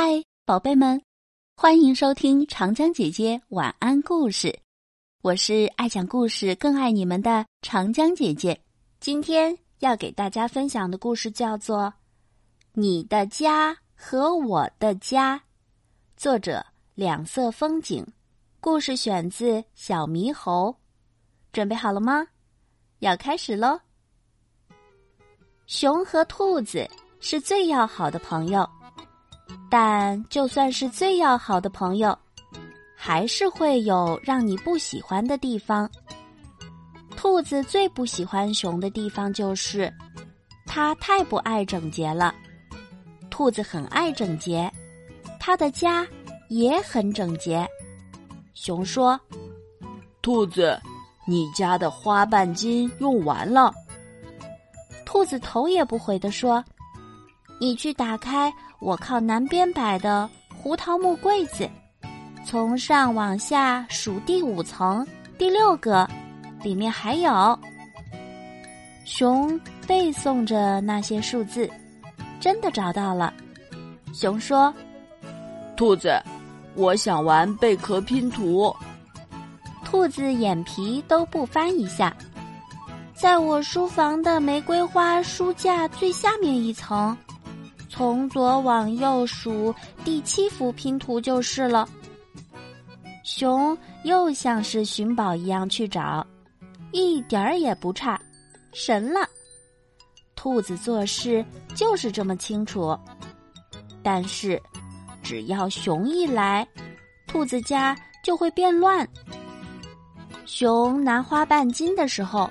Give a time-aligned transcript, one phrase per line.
[0.00, 1.02] 嗨，宝贝们，
[1.56, 4.56] 欢迎收听长江姐姐晚安故事。
[5.22, 8.60] 我是爱讲故事、更爱你们的长江姐姐。
[9.00, 11.82] 今天要给大家分享的故事叫做
[12.74, 15.36] 《你的家和我的家》，
[16.16, 18.06] 作者两色风景。
[18.60, 20.70] 故事选自《小猕猴》。
[21.52, 22.24] 准备好了吗？
[23.00, 23.80] 要开始喽！
[25.66, 26.88] 熊和兔子
[27.18, 28.64] 是最要好的朋友。
[29.70, 32.16] 但就算是最要好的朋友，
[32.96, 35.88] 还是会有让你不喜欢的地方。
[37.16, 39.92] 兔子最不喜欢熊的地方就是，
[40.66, 42.34] 它太不爱整洁了。
[43.28, 44.72] 兔子很爱整洁，
[45.38, 46.06] 它的家
[46.48, 47.68] 也很整洁。
[48.54, 49.20] 熊说
[50.22, 50.80] ：“兔子，
[51.26, 53.72] 你家的花瓣巾用完了。”
[55.04, 56.64] 兔子头也不回地说
[57.58, 61.68] ：“你去打开。”我靠南边摆的胡桃木柜子，
[62.46, 65.04] 从上往下数第五层，
[65.36, 66.08] 第六个，
[66.62, 67.58] 里面还有。
[69.04, 71.68] 熊背诵着那些数字，
[72.38, 73.34] 真的找到了。
[74.14, 74.72] 熊说
[75.76, 76.16] ：“兔子，
[76.76, 78.72] 我想玩贝壳拼图。”
[79.84, 82.16] 兔子眼皮都不翻一下，
[83.12, 87.16] 在我书房的玫瑰花书架最下面一层。
[87.98, 91.88] 从左往右数第七幅拼图就是了。
[93.24, 96.24] 熊又像是寻宝一样去找，
[96.92, 98.16] 一点儿也不差，
[98.72, 99.28] 神了！
[100.36, 102.96] 兔子做事就是这么清楚。
[104.00, 104.62] 但是，
[105.20, 106.64] 只要熊一来，
[107.26, 109.04] 兔子家就会变乱。
[110.46, 112.48] 熊拿花瓣巾的时候，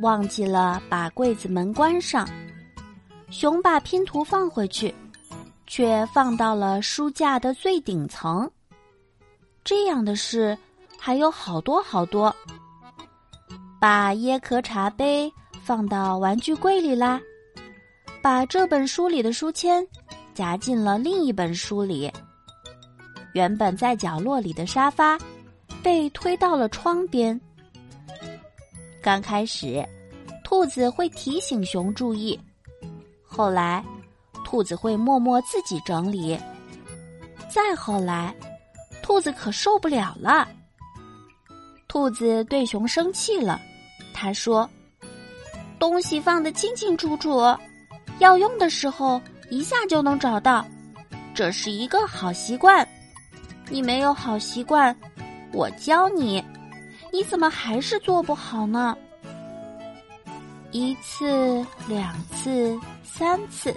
[0.00, 2.28] 忘记了把柜子门关上。
[3.32, 4.94] 熊把拼图放回去，
[5.66, 8.48] 却放到了书架的最顶层。
[9.64, 10.56] 这样的事
[10.98, 12.34] 还有好多好多。
[13.80, 15.32] 把椰壳茶杯
[15.64, 17.18] 放到玩具柜里啦，
[18.20, 19.84] 把这本书里的书签
[20.34, 22.12] 夹进了另一本书里。
[23.32, 25.18] 原本在角落里的沙发
[25.82, 27.40] 被推到了窗边。
[29.00, 29.82] 刚开始，
[30.44, 32.38] 兔子会提醒熊注意。
[33.34, 33.82] 后来，
[34.44, 36.38] 兔子会默默自己整理。
[37.48, 38.34] 再后来，
[39.02, 40.46] 兔子可受不了了。
[41.88, 43.58] 兔子对熊生气了，
[44.12, 44.68] 他说
[45.80, 47.40] ：“东西放得清清楚楚，
[48.18, 49.18] 要用的时候
[49.48, 50.62] 一下就能找到，
[51.34, 52.86] 这是一个好习惯。
[53.70, 54.94] 你没有好习惯，
[55.54, 56.44] 我教你，
[57.10, 58.94] 你怎么还是做不好呢？”
[60.70, 62.78] 一次，两次。
[63.02, 63.74] 三次，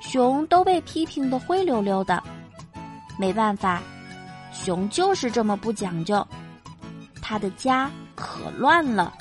[0.00, 2.22] 熊都被批评的灰溜溜的。
[3.18, 3.82] 没办法，
[4.52, 6.26] 熊就是这么不讲究。
[7.20, 9.12] 他的家可乱了，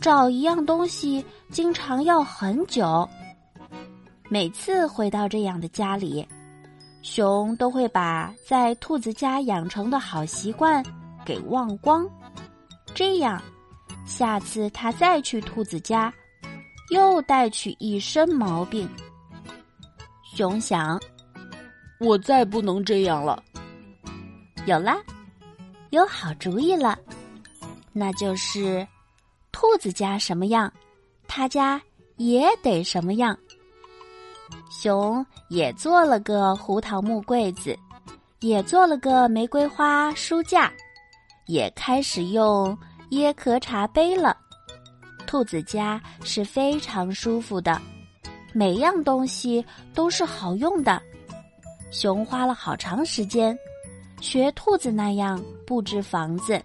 [0.00, 3.08] 找一样东西经常要很久。
[4.28, 6.26] 每次回到这样的家里，
[7.02, 10.84] 熊都会把在兔子家养成的好习惯
[11.24, 12.04] 给忘光。
[12.92, 13.40] 这样，
[14.04, 16.12] 下次他再去兔子家。
[16.90, 18.88] 又带去一身毛病。
[20.22, 21.00] 熊想
[21.98, 23.42] ：“我再不能这样了。”
[24.66, 24.98] 有啦，
[25.90, 26.98] 有好主意了，
[27.92, 28.86] 那就是
[29.52, 30.72] 兔子家什么样，
[31.28, 31.80] 他家
[32.16, 33.36] 也得什么样。
[34.70, 37.76] 熊也做了个胡桃木柜子，
[38.40, 40.72] 也做了个玫瑰花书架，
[41.46, 42.76] 也开始用
[43.10, 44.36] 椰壳茶杯了。
[45.26, 47.78] 兔子家是非常舒服的，
[48.54, 51.02] 每样东西都是好用的。
[51.90, 53.56] 熊花了好长时间，
[54.20, 56.62] 学兔子那样布置房子。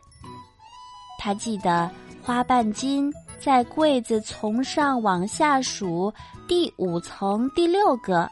[1.20, 1.90] 他记得
[2.22, 6.14] 花瓣巾在柜子从上往下数
[6.48, 8.30] 第五层第六个，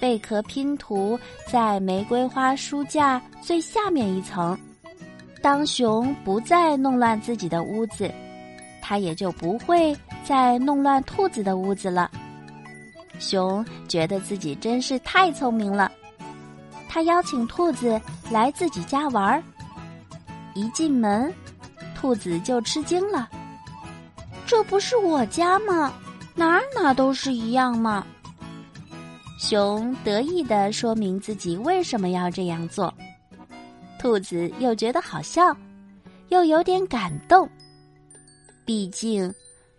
[0.00, 4.58] 贝壳拼图在玫瑰花书架最下面一层。
[5.42, 8.10] 当熊不再弄乱自己的屋子。
[8.88, 9.92] 他也就不会
[10.24, 12.08] 再弄乱兔子的屋子了。
[13.18, 15.90] 熊觉得自己真是太聪明了，
[16.88, 18.00] 他邀请兔子
[18.30, 19.42] 来自己家玩儿。
[20.54, 21.34] 一进门，
[21.96, 23.28] 兔子就吃惊了
[24.46, 25.92] ：“这不是我家吗？
[26.36, 28.06] 哪哪都是一样嘛！”
[29.36, 32.94] 熊得意的说明自己为什么要这样做，
[33.98, 35.56] 兔子又觉得好笑，
[36.28, 37.50] 又有点感动。
[38.66, 39.32] 毕竟，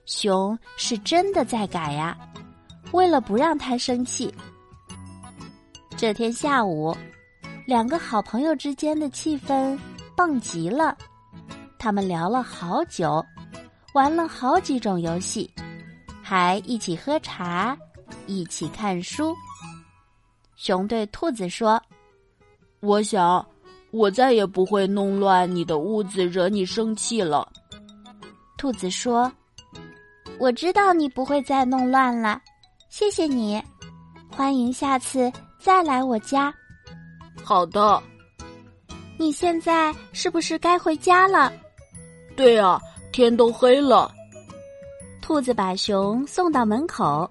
[0.06, 2.18] 熊是真的在改呀。
[2.94, 4.34] 为了不让他生气，
[5.98, 6.96] 这天下午，
[7.66, 9.78] 两个好朋友之间的气氛
[10.16, 10.98] 棒极了。
[11.78, 13.24] 他们聊了好久，
[13.94, 15.54] 玩了好几种游戏，
[16.24, 17.78] 还一起喝茶，
[18.26, 19.36] 一起看书。
[20.56, 21.82] 熊对兔子说
[22.80, 23.46] ：“我想，
[23.92, 27.46] 我再也不会弄乱你的屋子，惹你生气了。”
[28.58, 29.32] 兔子说
[30.40, 32.42] ：“我知道你不会再弄乱了，
[32.90, 33.62] 谢谢你，
[34.30, 36.54] 欢迎下次。”再来我家，
[37.44, 38.02] 好的。
[39.18, 41.52] 你现在是不是该回家了？
[42.36, 42.80] 对啊，
[43.12, 44.10] 天都黑了。
[45.20, 47.30] 兔子把熊送到门口，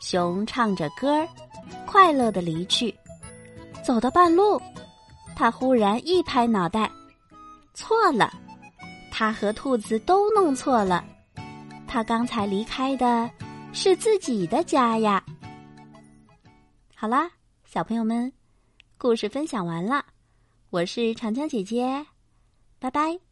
[0.00, 1.28] 熊唱着歌儿，
[1.86, 2.94] 快乐的离去。
[3.82, 4.60] 走到半路，
[5.34, 6.90] 他忽然一拍脑袋，
[7.72, 8.30] 错了，
[9.20, 11.04] 他和兔子都弄错了。
[11.86, 13.30] 他刚才离开的
[13.70, 15.22] 是自己的家呀。
[16.94, 17.30] 好啦。
[17.66, 18.32] 小朋友们，
[18.96, 20.02] 故事分享完了，
[20.70, 22.06] 我是长江姐姐，
[22.78, 23.29] 拜拜。